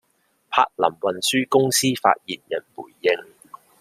[0.49, 3.11] 柏林運輸公司發言人則回應：